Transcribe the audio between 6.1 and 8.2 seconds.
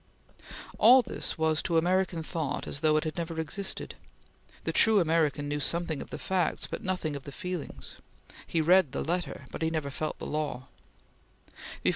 facts, but nothing of the feelings;